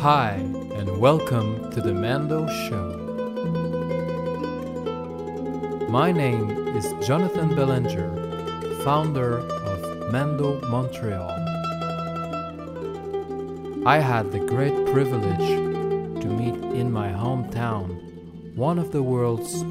[0.00, 2.98] Hi, and welcome to the Mando Show.
[5.88, 11.30] My name is Jonathan Bellinger, founder of Mando Montreal.
[13.86, 15.48] I had the great privilege
[16.20, 19.62] to meet in my hometown one of the world's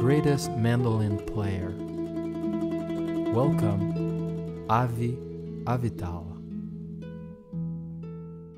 [0.00, 1.74] greatest mandolin player.
[3.34, 5.18] Welcome, Avi
[5.64, 6.33] Avital.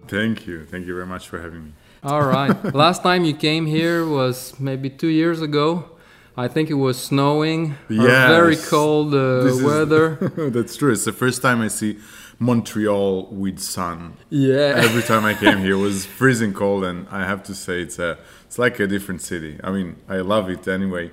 [0.09, 0.65] Thank you.
[0.65, 1.73] Thank you very much for having me.
[2.03, 2.75] All right.
[2.85, 5.91] Last time you came here was maybe two years ago.
[6.37, 7.77] I think it was snowing.
[7.89, 8.29] Yes.
[8.29, 10.17] Very cold uh, This is- weather.
[10.55, 10.93] That's true.
[10.93, 11.99] It's the first time I see
[12.39, 14.15] Montreal with sun.
[14.29, 14.75] yeah.
[14.77, 17.99] Every time I came here, it was freezing cold, and I have to say it's
[17.99, 19.59] a it's like a different city.
[19.65, 21.11] I mean, I love it anyway,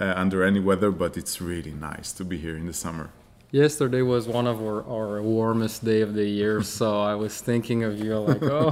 [0.00, 3.10] uh, under any weather, but it's really nice to be here in the summer.
[3.52, 7.84] Yesterday was one of our, our warmest day of the year, so I was thinking
[7.84, 8.68] of you like, oh.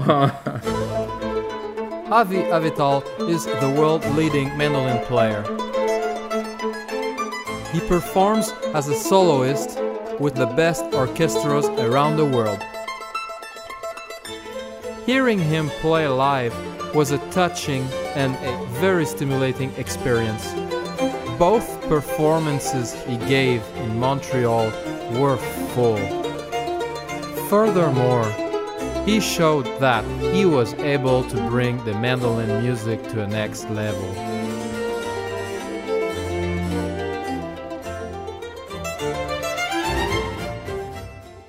[2.11, 5.43] Avi Avital is the world leading mandolin player.
[7.73, 9.79] He performs as a soloist
[10.19, 12.61] with the best orchestras around the world.
[15.07, 16.55] Hearing him play live
[16.95, 20.53] was a touching and a very stimulating experience.
[21.39, 24.67] Both performances he gave in Montreal
[25.19, 25.37] were
[25.75, 25.99] full.
[27.49, 28.31] Furthermore,
[29.05, 34.09] he showed that he was able to bring the mandolin music to a next level.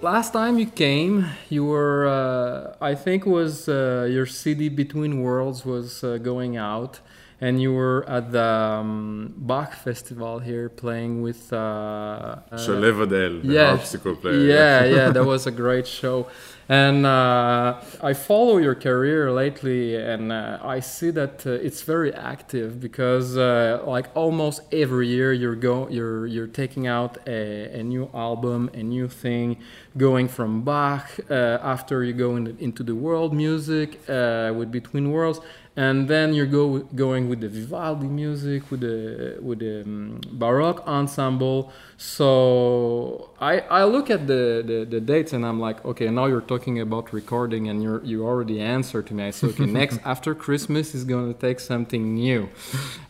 [0.01, 5.65] Last time you came, you were, uh, I think, was uh, your CD Between Worlds
[5.65, 6.99] was uh, going out,
[7.45, 8.49] and you were at the
[8.81, 11.53] um, Bach Festival here playing with.
[11.53, 14.39] Uh, uh, Shalev Ad-El, the yeah, harpsichord player.
[14.39, 16.27] Yeah, yeah, that was a great show.
[16.67, 22.11] And uh, I follow your career lately, and uh, I see that uh, it's very
[22.11, 27.83] active because, uh, like, almost every year you're go you're you're taking out a, a
[27.83, 29.57] new album, a new thing,
[29.95, 35.11] going from Bach uh, after you go in, into the world music uh, with Between
[35.11, 35.41] Worlds,
[35.77, 40.87] and then you're go going with the Vivaldi music, with the with the um, Baroque
[40.87, 41.71] ensemble.
[41.97, 46.41] So I I look at the, the the dates and I'm like, okay, now you're
[46.41, 49.25] talking about recording, and you you already answered to me.
[49.25, 52.49] I said, okay, next after Christmas is going to take something new,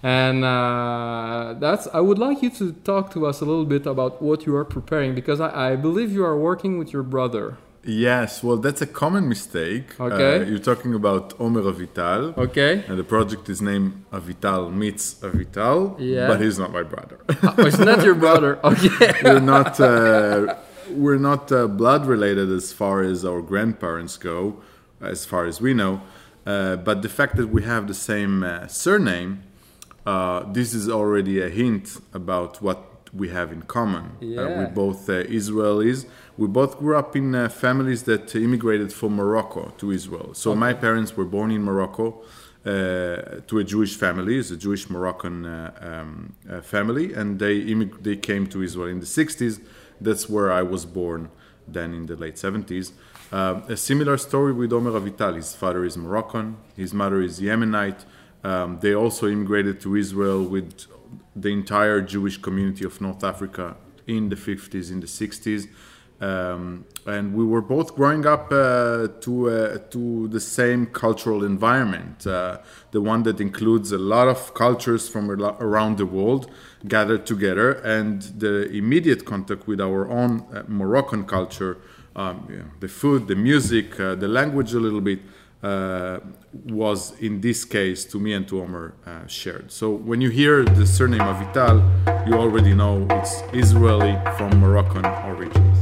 [0.02, 4.24] and uh, that's I would like you to talk to us a little bit about
[4.24, 7.58] what you are preparing because I, I believe you are working with your brother.
[7.88, 10.00] Yes, well, that's a common mistake.
[10.00, 10.41] Okay.
[10.41, 12.35] Uh, you're talking about Omer Avital.
[12.38, 12.84] Okay.
[12.88, 16.28] And the project is named Avital Meets Avital, Yeah.
[16.28, 17.19] but he's not my brother.
[17.44, 18.59] Oh, it's not your brother.
[18.63, 19.13] Okay.
[19.23, 20.56] we're not uh,
[20.90, 24.62] we're not uh, blood related as far as our grandparents go,
[25.02, 26.02] as far as we know.
[26.46, 29.44] Uh, but the fact that we have the same uh, surname,
[30.06, 32.78] uh, this is already a hint about what
[33.16, 34.06] we have in common.
[34.22, 34.59] Uh, Yeah.
[34.59, 36.00] we both uh, Israelis.
[36.38, 40.30] We both grew up in uh, families that immigrated from Morocco to Israel.
[40.34, 42.06] So my parents were born in Morocco
[42.66, 47.56] uh, to a Jewish family, it's a Jewish Moroccan uh, um, uh, family, and they
[47.74, 49.62] immig- they came to Israel in the 60s.
[50.02, 51.30] That's where I was born.
[51.68, 52.92] Then in the late 70s,
[53.32, 55.36] uh, a similar story with Omer Avital.
[55.36, 58.02] His father is Moroccan, his mother is Yemenite.
[58.44, 60.86] Um, they also immigrated to Israel with
[61.35, 63.75] the entire Jewish community of North Africa
[64.07, 65.68] in the 50s, in the 60s.
[66.22, 72.25] Um, and we were both growing up uh, to uh, to the same cultural environment,
[72.25, 72.59] uh,
[72.91, 76.50] the one that includes a lot of cultures from around the world
[76.88, 81.79] gathered together, and the immediate contact with our own uh, Moroccan culture,
[82.16, 85.19] um, the food, the music, uh, the language, a little bit.
[86.63, 89.71] Was in this case to me and to Omer uh, shared.
[89.71, 91.83] So when you hear the surname Avital,
[92.27, 95.74] you already know it's Israeli from Moroccan origins.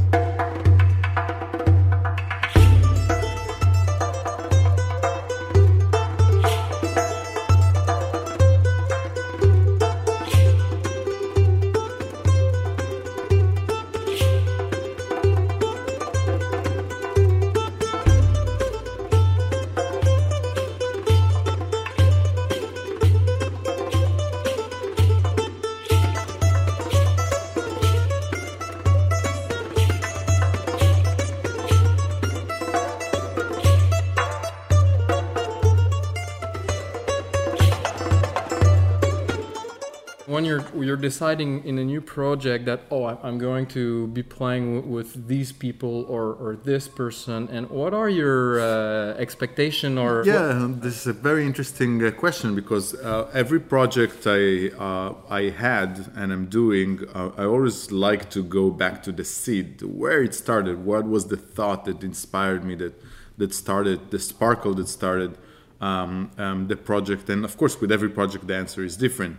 [40.84, 45.50] You're deciding in a new project that oh I'm going to be playing with these
[45.52, 51.06] people or or this person, and what are your uh, expectation or Yeah, this is
[51.06, 56.46] a very interesting uh, question because uh, every project I uh, I had and I'm
[56.46, 60.84] doing, uh, I always like to go back to the seed, where it started.
[60.84, 62.74] What was the thought that inspired me?
[62.76, 62.94] That
[63.38, 65.38] that started the sparkle that started
[65.80, 67.28] um, um, the project.
[67.28, 69.36] And of course, with every project, the answer is different.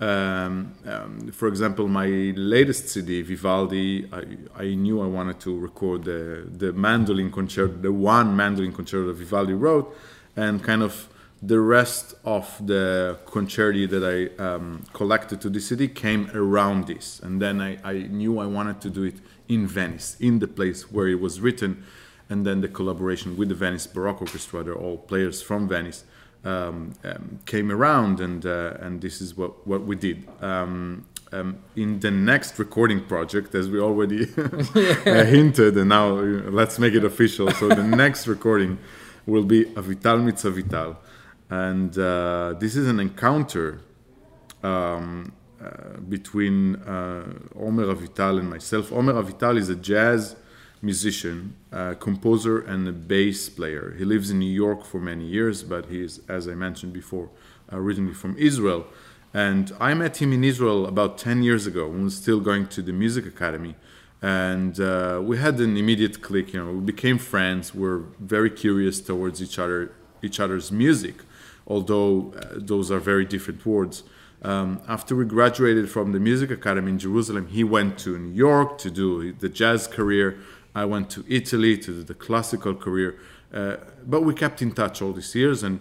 [0.00, 6.04] Um, um, for example, my latest CD, Vivaldi, I, I knew I wanted to record
[6.04, 9.96] the, the mandolin concerto, the one mandolin concerto that Vivaldi wrote,
[10.36, 11.08] and kind of
[11.46, 17.20] the rest of the concerti that I um, collected to the CD came around this.
[17.20, 19.16] And then I, I knew I wanted to do it
[19.48, 21.84] in Venice, in the place where it was written.
[22.30, 26.04] And then the collaboration with the Venice Baroque Orchestra, they're all players from Venice,
[26.44, 30.26] um, um, came around, and uh, and this is what what we did.
[30.40, 36.50] Um, um, in the next recording project, as we already uh, hinted, and now uh,
[36.50, 37.50] let's make it official.
[37.50, 38.78] So the next recording
[39.26, 40.96] will be Avital Meets Avital,
[41.50, 43.80] and uh, this is an encounter
[44.62, 47.24] um, uh, between uh,
[47.56, 48.92] Omer Avital and myself.
[48.92, 50.36] Omer Avital is a jazz
[50.84, 53.94] musician, uh, composer, and a bass player.
[53.98, 57.30] He lives in New York for many years, but he is, as I mentioned before,
[57.72, 58.86] originally from Israel.
[59.32, 62.68] And I met him in Israel about 10 years ago when we was still going
[62.68, 63.74] to the music academy.
[64.22, 67.74] And uh, we had an immediate click, you know, we became friends.
[67.74, 69.92] We're very curious towards each other,
[70.22, 71.16] each other's music,
[71.66, 74.04] although uh, those are very different words.
[74.44, 78.78] Um, after we graduated from the music academy in Jerusalem, he went to New York
[78.78, 80.38] to do the jazz career.
[80.74, 83.18] I went to Italy to do the classical career.
[83.52, 85.78] Uh, but we kept in touch all these years, and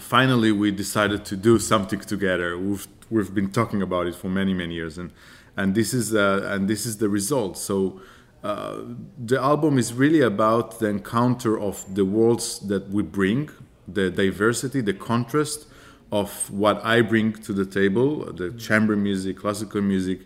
[0.00, 2.56] finally we decided to do something together.
[2.56, 5.10] We've we've been talking about it for many many years, and
[5.56, 7.58] and this is uh, and this is the result.
[7.58, 8.00] So.
[8.40, 8.84] Uh,
[9.18, 13.50] the album is really about the encounter of the worlds that we bring,
[13.88, 15.66] the diversity, the contrast
[16.12, 20.20] of what I bring to the table, the chamber music, classical music,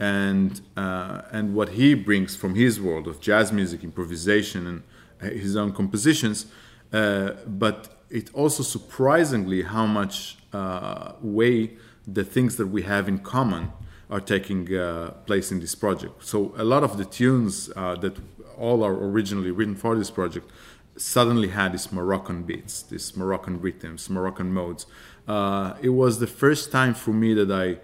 [0.00, 5.54] and uh, and what he brings from his world of jazz music, improvisation, and his
[5.54, 6.46] own compositions.
[6.92, 11.76] Uh, but it also surprisingly how much uh, way
[12.06, 13.72] the things that we have in common
[14.08, 16.24] are taking uh, place in this project.
[16.24, 18.16] So a lot of the tunes uh, that
[18.58, 20.50] all are originally written for this project
[20.96, 24.86] suddenly had these Moroccan beats, these Moroccan rhythms, Moroccan modes.
[25.28, 27.78] Uh, it was the first time for me that I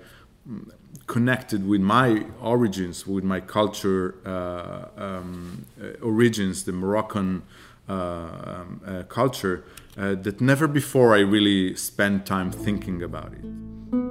[1.06, 7.42] connected with my origins, with my culture uh, um, uh, origins, the Moroccan
[7.88, 9.64] uh, um, uh, culture,
[9.96, 14.05] that never before I really spent time thinking about it.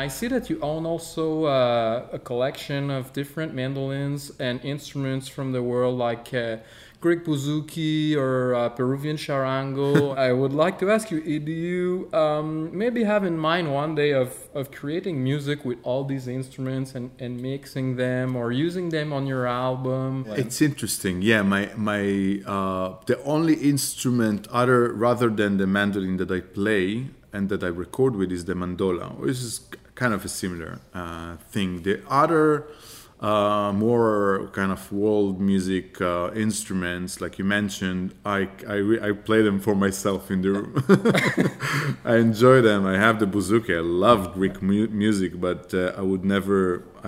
[0.00, 5.52] I see that you own also uh, a collection of different mandolins and instruments from
[5.52, 6.56] the world, like uh,
[7.02, 10.16] Greek bouzouki or uh, Peruvian charango.
[10.28, 14.12] I would like to ask you: Do you um, maybe have in mind one day
[14.12, 19.12] of, of creating music with all these instruments and, and mixing them or using them
[19.12, 20.24] on your album?
[20.28, 21.20] It's interesting.
[21.20, 27.10] Yeah, my my uh, the only instrument other rather than the mandolin that I play
[27.32, 29.60] and that I record with is the mandola, which is
[30.00, 31.82] kind of a similar uh, thing.
[31.82, 32.66] The other
[33.20, 39.10] uh, more kind of world music uh, instruments, like you mentioned, I I, re- I
[39.12, 40.72] play them for myself in the room.
[42.12, 42.86] I enjoy them.
[42.86, 43.76] I have the bouzouki.
[43.76, 46.58] I love Greek mu- music, but uh, I would never.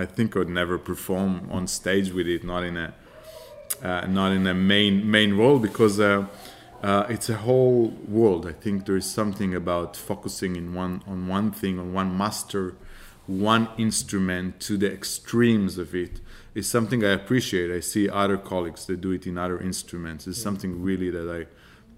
[0.03, 2.45] I think I would never perform on stage with it.
[2.45, 2.89] Not in a
[3.83, 6.27] uh, not in a main main role because uh,
[6.83, 8.47] uh, it's a whole world.
[8.47, 12.75] I think there is something about focusing in one on one thing, on one master,
[13.27, 16.21] one instrument to the extremes of it
[16.55, 17.71] is something I appreciate.
[17.71, 20.27] I see other colleagues that do it in other instruments.
[20.27, 21.47] It's something really that I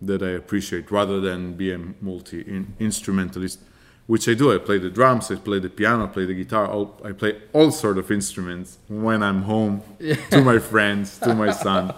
[0.02, 2.44] that I appreciate rather than be a multi
[2.78, 3.60] instrumentalist,
[4.06, 4.52] which I do.
[4.52, 7.40] I play the drums, I play the piano, I play the guitar, all, I play
[7.52, 10.16] all sort of instruments when I'm home yeah.
[10.30, 11.94] to my friends, to my son.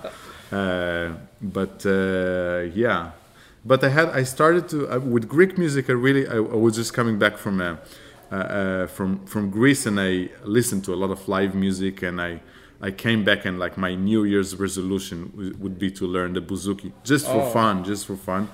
[0.53, 3.11] Uh, but uh, yeah,
[3.65, 5.91] but I had I started to uh, with Greek music.
[5.91, 7.77] I really I, I was just coming back from uh, uh,
[8.89, 12.41] from from Greece and I listened to a lot of live music and I
[12.81, 16.93] I came back and like my New Year's resolution would be to learn the bouzouki
[17.05, 17.51] just for oh.
[17.51, 18.49] fun, just for fun.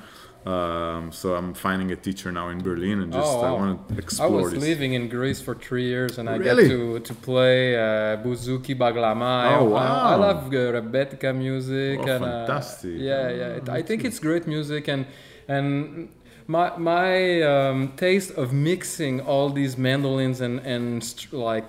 [0.45, 3.49] Um, so I'm finding a teacher now in Berlin and just oh, wow.
[3.49, 4.29] I want to explore.
[4.29, 4.61] I was this.
[4.61, 6.69] living in Greece for three years and I really?
[6.69, 9.57] get to to play uh, bouzouki baglama.
[9.57, 10.09] Oh wow!
[10.09, 12.95] I, I love uh, rebetika music oh, and uh, fantastic.
[12.97, 13.59] yeah, yeah.
[13.59, 15.07] It, I think it's great music and
[15.47, 16.09] and
[16.47, 21.65] my my um, taste of mixing all these mandolins and and like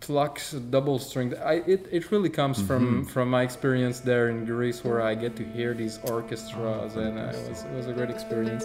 [0.00, 2.66] plucks double string I, it, it really comes mm-hmm.
[2.66, 7.18] from from my experience there in greece where i get to hear these orchestras and
[7.18, 8.64] uh, it, was, it was a great experience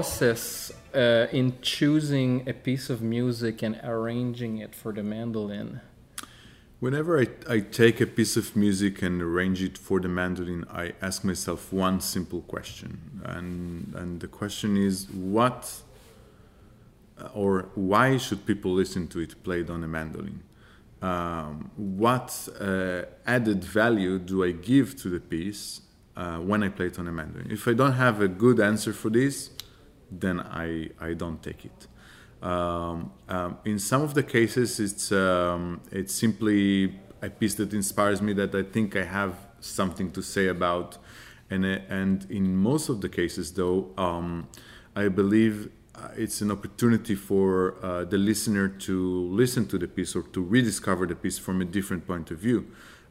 [0.00, 5.80] process uh, in choosing a piece of music and arranging it for the mandolin?
[6.80, 10.94] Whenever I, I take a piece of music and arrange it for the mandolin, I
[11.02, 13.20] ask myself one simple question.
[13.24, 15.82] And, and the question is what
[17.34, 20.40] or why should people listen to it played on a mandolin?
[21.02, 25.82] Um, what uh, added value do I give to the piece
[26.16, 27.50] uh, when I play it on a mandolin?
[27.50, 29.50] If I don't have a good answer for this,
[30.10, 31.86] then I, I don't take it.
[32.42, 38.22] Um, um, in some of the cases, it's um, it's simply a piece that inspires
[38.22, 40.96] me that I think I have something to say about,
[41.50, 44.48] and and in most of the cases, though, um,
[44.96, 50.16] I believe uh, it's an opportunity for uh, the listener to listen to the piece
[50.16, 52.66] or to rediscover the piece from a different point of view.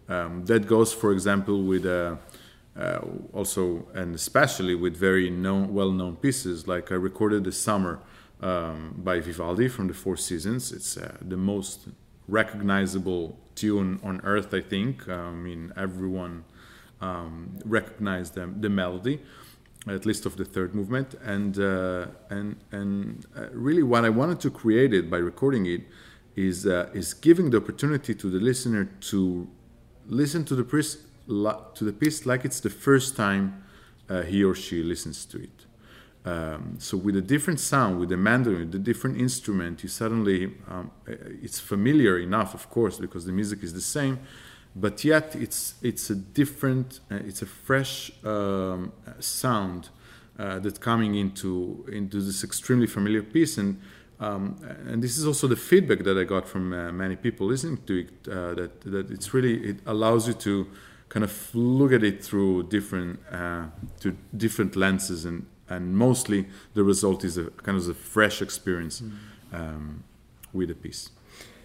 [0.08, 2.18] Um, that goes, for example, with a
[2.78, 3.00] uh,
[3.34, 6.68] also and especially with very known, well-known pieces.
[6.68, 8.00] Like I recorded the summer
[8.42, 10.72] um, by Vivaldi from the Four Seasons.
[10.72, 11.88] It's uh, the most
[12.28, 15.08] recognizable tune on earth, I think.
[15.08, 16.46] Uh, I mean, everyone
[17.02, 19.22] um, recognized the, the melody,
[19.88, 21.16] at least of the third movement.
[21.24, 25.82] And uh, and and uh, really, what I wanted to create it by recording it
[26.36, 29.48] is uh, is giving the opportunity to the listener to
[30.08, 33.64] listen to the priest to the piece like it's the first time
[34.10, 35.66] uh, he or she listens to it.
[36.26, 40.92] Um, so with a different sound, with the mandolin, the different instrument, you suddenly um,
[41.08, 44.20] uh, it's familiar enough, of course, because the music is the same,
[44.76, 49.90] but yet it's it's a different, uh, it's a fresh um, sound
[50.38, 53.80] uh, that's coming into into this extremely familiar piece, and
[54.20, 54.58] um,
[54.88, 58.00] and this is also the feedback that I got from uh, many people listening to
[58.00, 58.28] it.
[58.28, 60.68] Uh, that that it's really it allows you to
[61.10, 63.66] kind of look at it through different uh,
[64.00, 69.02] to different lenses and and mostly the result is a kind of a fresh experience
[69.02, 69.12] mm.
[69.54, 70.04] um,
[70.54, 71.10] with a piece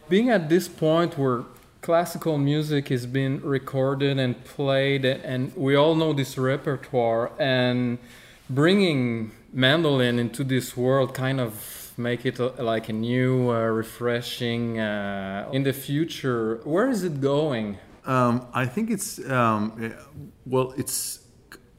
[0.09, 1.45] being at this point where
[1.81, 7.99] classical music is being recorded and played and we all know this repertoire and
[8.49, 14.79] bringing mandolin into this world kind of make it a, like a new uh, refreshing
[14.81, 19.95] uh, in the future where is it going um, I think it's um,
[20.45, 21.21] well, it's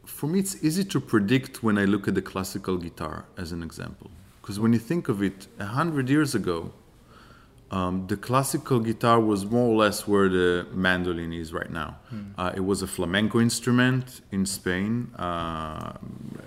[0.05, 0.39] for me.
[0.39, 4.09] It's easy to predict when I look at the classical guitar as an example,
[4.41, 6.73] because when you think of it, a hundred years ago,
[7.71, 11.97] um, the classical guitar was more or less where the mandolin is right now.
[12.13, 12.33] Mm.
[12.37, 15.13] Uh, it was a flamenco instrument in Spain.
[15.15, 15.93] Uh,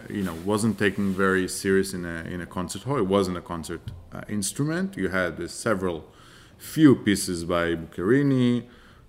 [0.08, 2.98] you know, wasn't taken very serious in a in a concert hall.
[2.98, 3.82] It wasn't a concert
[4.12, 4.96] uh, instrument.
[4.96, 6.04] You had uh, several,
[6.56, 8.64] few pieces by Boccherini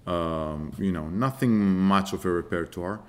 [0.10, 3.00] um, you know, nothing much of a repertoire.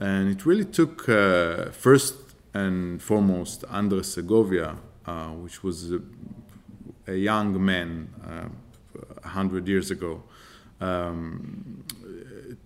[0.00, 2.14] And it really took uh, first
[2.54, 6.00] and foremost Andres Segovia, uh, which was a,
[7.06, 8.48] a, young man uh,
[9.22, 10.22] 100 years ago,
[10.80, 11.84] um,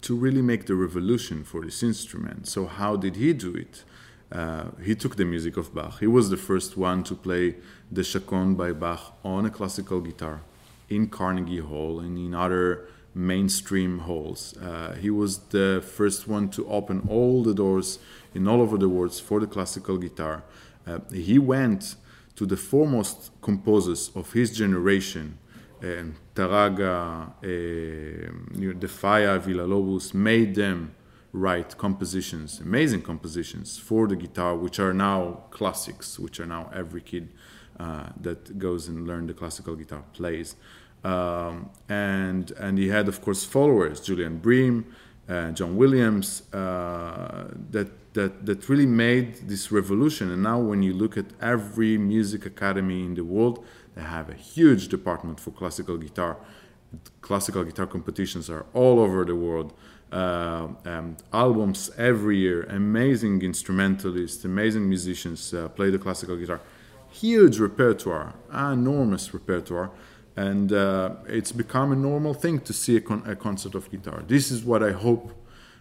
[0.00, 2.46] to really make the revolution for this instrument.
[2.46, 3.84] So, how did he do it?
[4.30, 5.98] Uh, he took the music of Bach.
[6.00, 7.56] He was the first one to play
[7.90, 10.42] the Chaconne by Bach on a classical guitar
[10.88, 14.56] in Carnegie Hall and in other mainstream halls.
[14.56, 17.98] Uh, he was the first one to open all the doors
[18.34, 20.42] in all over the world for the classical guitar.
[20.86, 21.96] Uh, he went
[22.36, 25.38] to the foremost composers of his generation,
[25.82, 30.94] um, Tárrega, uh, De Falla, Villa-Lobos, made them
[31.32, 37.00] write compositions, amazing compositions for the guitar, which are now classics, which are now every
[37.00, 37.28] kid
[37.80, 40.56] uh, that goes and learn the classical guitar plays.
[41.04, 44.86] Um, and and he had, of course, followers: Julian Bream,
[45.28, 50.30] uh, John Williams, uh, that that that really made this revolution.
[50.30, 54.34] And now, when you look at every music academy in the world, they have a
[54.34, 56.36] huge department for classical guitar.
[57.20, 59.72] Classical guitar competitions are all over the world.
[60.12, 62.64] Uh, um, albums every year.
[62.64, 66.60] Amazing instrumentalists, amazing musicians uh, play the classical guitar.
[67.10, 69.90] Huge repertoire, enormous repertoire
[70.36, 74.22] and uh, it's become a normal thing to see a, con- a, concert of guitar.
[74.26, 75.32] This is what I hope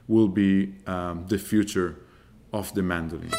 [0.07, 1.97] will be um, the future
[2.51, 3.31] of the mandolin.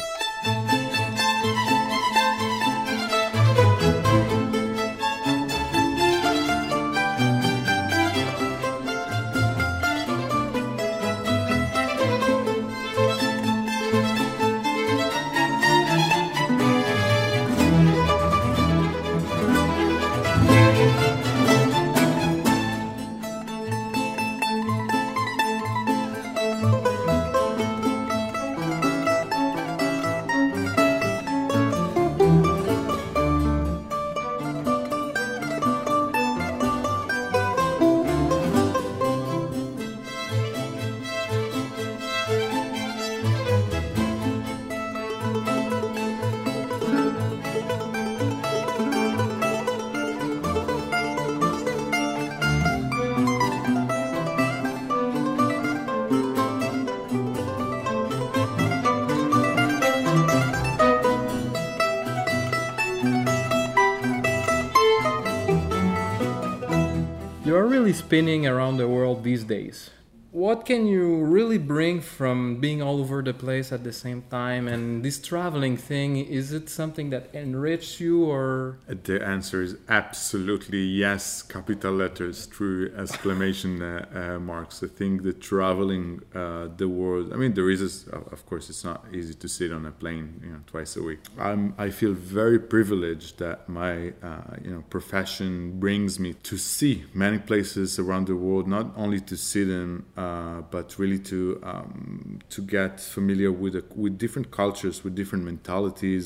[67.67, 69.89] Really spinning around the world these days.
[70.33, 74.67] What can you really bring from being all over the place at the same time?
[74.67, 78.79] And this traveling thing, is it something that enriches you or?
[78.87, 84.81] The answer is absolutely yes, capital letters, true exclamation uh, uh, marks.
[84.81, 88.83] I think the traveling uh, the world, I mean, there is, a, of course, it's
[88.83, 91.19] not easy to sit on a plane you know, twice a week.
[91.37, 97.03] I'm, I feel very privileged that my uh, you know, profession brings me to see
[97.13, 102.39] many places around the world, not only to see them uh, but really to um,
[102.49, 106.25] to get familiar with a, with different cultures, with different mentalities,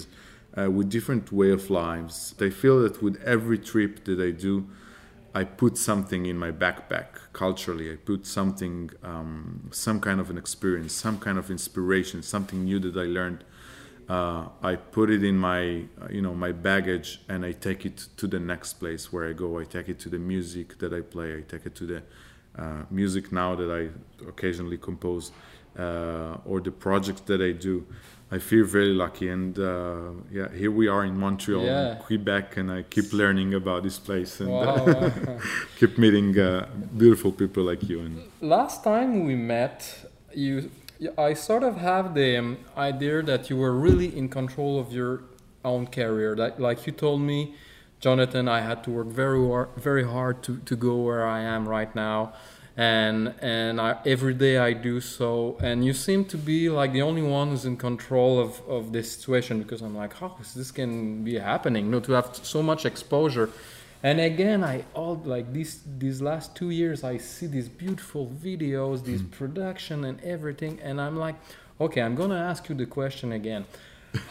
[0.57, 2.35] uh, with different way of lives.
[2.47, 4.53] I feel that with every trip that I do,
[5.33, 7.87] I put something in my backpack culturally.
[7.91, 12.79] I put something, um, some kind of an experience, some kind of inspiration, something new
[12.85, 13.41] that I learned.
[14.15, 15.61] Uh, I put it in my,
[16.15, 19.59] you know, my baggage, and I take it to the next place where I go.
[19.59, 21.29] I take it to the music that I play.
[21.39, 22.01] I take it to the uh,
[22.89, 23.89] music now that I
[24.27, 25.31] occasionally compose
[25.77, 27.85] uh, or the projects that I do.
[28.29, 31.95] I feel very lucky, and uh, yeah, here we are in Montreal, yeah.
[31.95, 35.11] Quebec, and I keep learning about this place and wow.
[35.79, 36.67] keep meeting uh,
[36.97, 38.01] beautiful people like you.
[38.01, 40.69] And last time we met, you,
[41.17, 45.21] I sort of have the um, idea that you were really in control of your
[45.63, 46.35] own career.
[46.35, 47.55] That, like you told me,
[47.99, 51.93] Jonathan, I had to work very very hard to, to go where I am right
[51.95, 52.33] now,
[52.75, 55.57] and and I, every day I do so.
[55.61, 59.11] And you seem to be like the only one who's in control of, of this
[59.11, 61.85] situation because I'm like, how is this can be happening?
[61.85, 63.49] You know, to have so much exposure.
[64.03, 69.03] And again, I all like these these last two years, I see these beautiful videos,
[69.03, 69.31] these mm.
[69.31, 71.35] production and everything, and I'm like,
[71.81, 73.65] okay, I'm gonna ask you the question again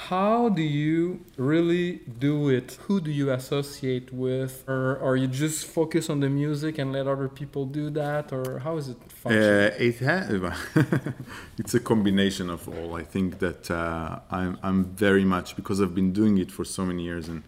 [0.08, 2.78] how do you really do it?
[2.86, 4.64] Who do you associate with?
[4.68, 8.32] Or are you just focus on the music and let other people do that?
[8.32, 9.48] Or how is it functioning?
[9.48, 11.12] Uh, it ha-
[11.58, 12.94] it's a combination of all.
[12.94, 16.84] I think that uh, I'm, I'm very much, because I've been doing it for so
[16.84, 17.42] many years and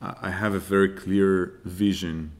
[0.00, 2.30] I have a very clear vision,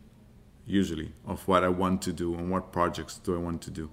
[0.65, 3.91] usually, of what I want to do and what projects do I want to do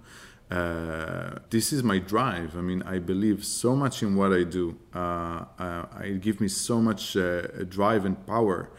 [0.52, 2.56] uh, this is my drive.
[2.56, 4.78] I mean, I believe so much in what I do.
[4.94, 8.70] Uh, uh, it gives me so much uh, drive and power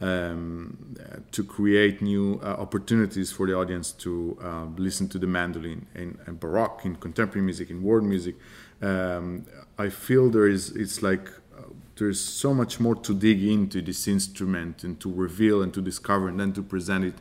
[0.00, 0.96] um,
[1.30, 6.18] to create new uh, opportunities for the audience to uh, listen to the mandolin in,
[6.26, 8.34] in, baroque, in contemporary music, in world music.
[8.82, 9.46] Um,
[9.78, 11.62] I feel there is it's like uh,
[11.96, 16.28] there's so much more to dig into this instrument and to reveal and to discover
[16.28, 17.14] and then to present it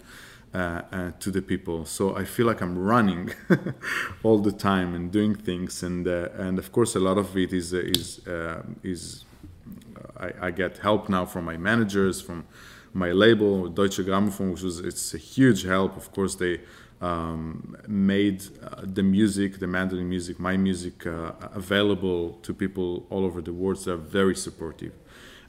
[0.54, 1.86] to the people.
[1.86, 3.32] So I feel like I'm running
[4.24, 7.54] all the time and doing things, and uh, and of course a lot of it
[7.54, 8.22] is is
[8.84, 9.26] is
[10.20, 12.46] I, I, get help now from my managers, from
[12.94, 15.98] my label Deutsche Grammophon, which was it's a huge help.
[15.98, 16.62] Of course, they
[17.02, 23.26] um, made uh, the music, the mandolin music, my music, uh, available to people all
[23.26, 23.84] over the world.
[23.84, 24.94] They're very supportive.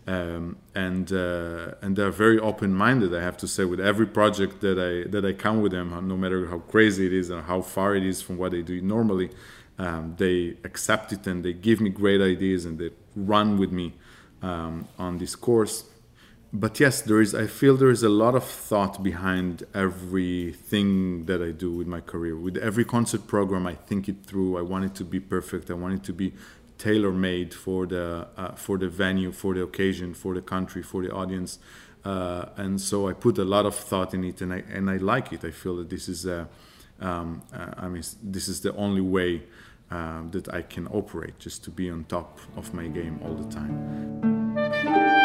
[0.06, 3.14] Um, and uh, and they're very open-minded.
[3.14, 6.16] I have to say, with every project that I that I come with them, no
[6.16, 9.30] matter how crazy it is and how far it is from what they do normally,
[9.78, 13.94] um, they accept it and they give me great ideas and they run with me
[14.42, 15.84] um, on this course.
[16.52, 17.34] But yes, there is.
[17.34, 22.00] I feel there is a lot of thought behind everything that I do with my
[22.00, 22.36] career.
[22.36, 24.56] With every concert program, I think it through.
[24.58, 25.68] I want it to be perfect.
[25.70, 26.32] I want it to be
[26.84, 31.12] tailor-made for the uh, for the venue, for the occasion, for the country, for the
[31.22, 31.58] audience.
[32.04, 34.98] Uh, and so I put a lot of thought in it, and I and I
[34.98, 35.44] like it.
[35.44, 36.46] I feel that this is a,
[37.00, 39.42] um, uh, I mean, this is the only way
[39.90, 43.48] um, that I can operate, just to be on top of my game all the
[43.54, 45.23] time.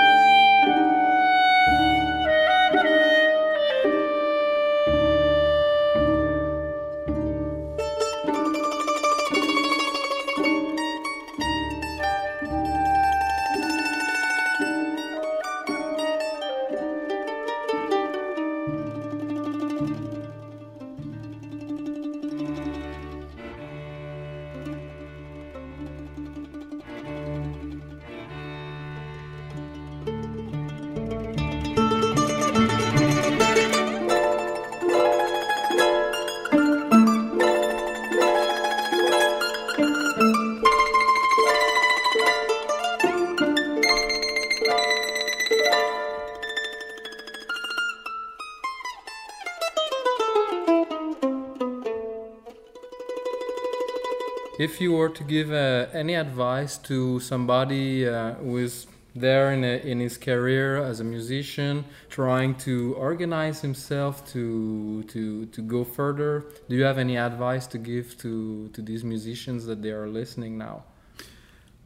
[54.59, 59.63] If you were to give uh, any advice to somebody uh, who is there in,
[59.63, 65.85] a, in his career as a musician, trying to organize himself to, to, to go
[65.85, 70.09] further, do you have any advice to give to, to these musicians that they are
[70.09, 70.83] listening now?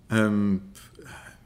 [0.10, 0.74] Um,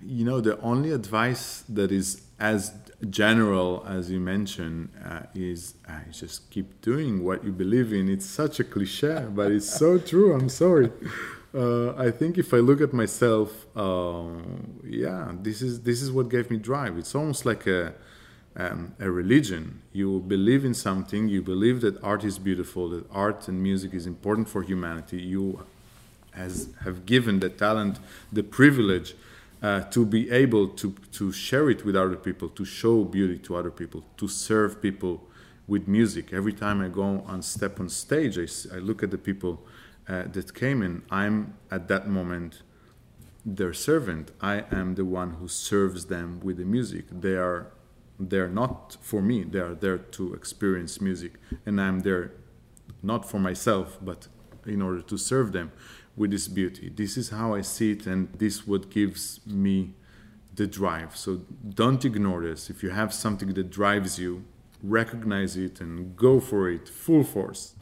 [0.01, 2.73] you know, the only advice that is as
[3.09, 8.09] general as you mentioned uh, is uh, just keep doing what you believe in.
[8.09, 10.33] It's such a cliche, but it's so true.
[10.33, 10.91] I'm sorry.
[11.53, 14.25] Uh, I think if I look at myself, uh,
[14.83, 16.97] yeah, this is this is what gave me drive.
[16.97, 17.93] It's almost like a
[18.55, 19.81] um, a religion.
[19.93, 21.27] You believe in something.
[21.27, 22.89] You believe that art is beautiful.
[22.89, 25.21] That art and music is important for humanity.
[25.21, 25.65] You
[26.31, 27.99] has have given the talent
[28.31, 29.15] the privilege
[29.61, 33.55] uh, to be able to, to share it with other people, to show beauty to
[33.55, 35.27] other people, to serve people
[35.67, 36.31] with music.
[36.31, 39.65] Every time I go on step on stage, I, I look at the people
[40.07, 41.03] uh, that came in.
[41.09, 42.61] I'm at that moment
[43.45, 44.31] their servant.
[44.41, 47.05] I am the one who serves them with the music.
[47.09, 47.71] They are
[48.19, 49.43] they're not for me.
[49.43, 51.33] They are there to experience music,
[51.65, 52.31] and I'm there
[53.03, 54.27] not for myself, but
[54.65, 55.71] in order to serve them
[56.17, 56.91] with this beauty.
[56.93, 59.93] This is how I see it, and this what gives me
[60.55, 61.15] the drive.
[61.15, 61.41] So
[61.75, 62.69] don't ignore this.
[62.69, 64.43] If you have something that drives you,
[64.83, 67.75] recognize it and go for it full force.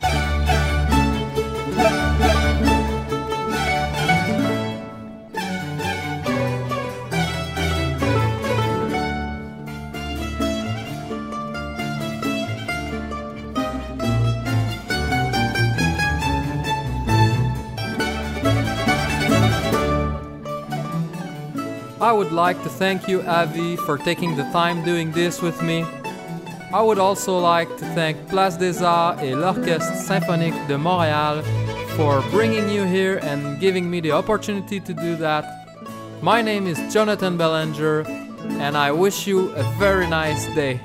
[22.15, 25.83] Would like to thank you, Avi, for taking the time doing this with me.
[26.73, 31.43] I would also like to thank Place des Arts et l'Orchestre Symphonique de Montréal
[31.97, 35.43] for bringing you here and giving me the opportunity to do that.
[36.21, 38.05] My name is Jonathan Bellinger,
[38.61, 40.79] and I wish you a very nice day.